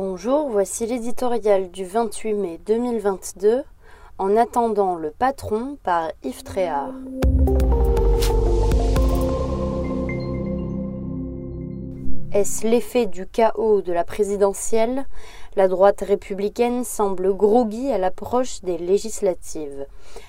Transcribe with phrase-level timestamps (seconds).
[0.00, 3.64] Bonjour, voici l'éditorial du 28 mai 2022,
[4.18, 6.92] En attendant le patron par Yves Tréhard.
[12.62, 15.06] L'effet du chaos de la présidentielle?
[15.56, 19.86] La droite républicaine semble groggy à l'approche des législatives.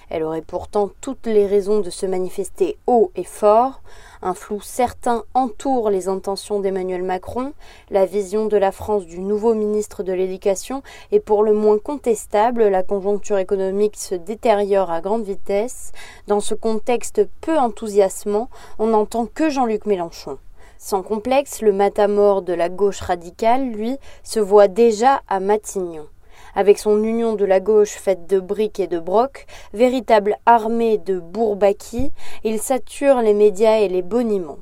[0.10, 3.84] Elle aurait pourtant toutes les raisons de se manifester haut et fort.
[4.24, 7.54] Un flou certain entoure les intentions d'Emmanuel Macron.
[7.92, 10.82] La vision de la France du nouveau ministre de l'Éducation
[11.12, 12.70] est pour le moins contestable.
[12.70, 15.92] La conjoncture économique se détériore à grande vitesse.
[16.26, 18.50] Dans ce contexte peu enthousiasmant,
[18.80, 20.40] on n'entend que Jean-Luc Mélenchon.
[20.82, 26.08] Sans complexe, le matamor de la gauche radicale, lui, se voit déjà à Matignon.
[26.56, 31.20] Avec son union de la gauche faite de briques et de brocs, véritable armée de
[31.20, 32.14] bourbaki,
[32.46, 34.60] il sature les médias et les boniments.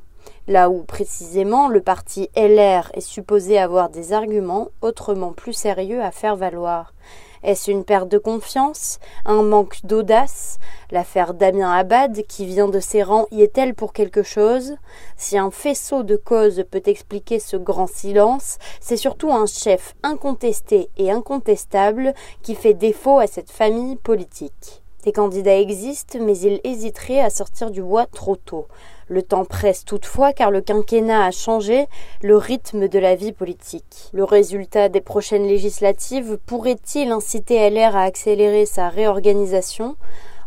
[0.48, 6.10] Là où, précisément, le parti LR est supposé avoir des arguments autrement plus sérieux à
[6.10, 6.94] faire valoir.
[7.42, 10.58] Est-ce une perte de confiance Un manque d'audace
[10.90, 14.76] L'affaire Damien Abad, qui vient de ses rangs, y est-elle pour quelque chose?
[15.18, 20.88] Si un faisceau de causes peut expliquer ce grand silence, c'est surtout un chef incontesté
[20.96, 24.82] et incontestable qui fait défaut à cette famille politique.
[25.04, 28.66] Des candidats existent, mais ils hésiteraient à sortir du bois trop tôt.
[29.06, 31.86] Le temps presse toutefois car le quinquennat a changé
[32.20, 34.10] le rythme de la vie politique.
[34.12, 39.96] Le résultat des prochaines législatives pourrait-il inciter LR à accélérer sa réorganisation?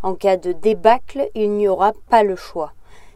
[0.03, 2.73] En cas de débâcle, il n'y aura pas le choix.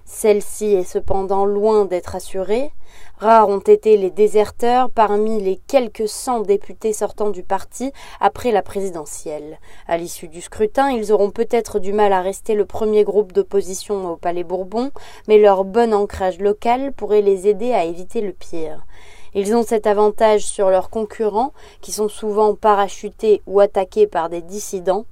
[0.07, 2.71] Celle-ci est cependant loin d'être assurée.
[3.17, 8.61] Rares ont été les déserteurs parmi les quelques cent députés sortant du parti après la
[8.61, 9.59] présidentielle.
[9.87, 14.11] À l'issue du scrutin, ils auront peut-être du mal à rester le premier groupe d'opposition
[14.11, 14.91] au Palais Bourbon,
[15.27, 18.85] mais leur bon ancrage local pourrait les aider à éviter le pire.
[19.33, 24.41] Ils ont cet avantage sur leurs concurrents, qui sont souvent parachutés ou attaqués par des
[24.41, 25.05] dissidents,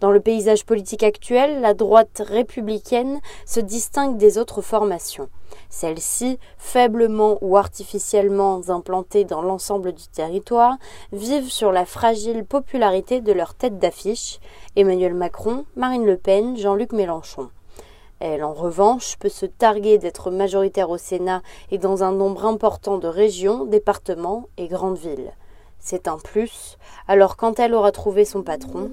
[0.00, 5.28] dans le paysage politique actuel, la droite républicaine se distingue des autres formations.
[5.70, 10.76] Celles-ci, faiblement ou artificiellement implantées dans l'ensemble du territoire,
[11.12, 14.38] vivent sur la fragile popularité de leur tête d'affiche
[14.76, 17.50] Emmanuel Macron, Marine Le Pen, Jean-Luc Mélenchon.
[18.20, 22.98] Elle, en revanche, peut se targuer d'être majoritaire au Sénat et dans un nombre important
[22.98, 25.32] de régions, départements et grandes villes.
[25.78, 26.76] C'est un plus.
[27.06, 28.90] Alors quand elle aura trouvé son patron,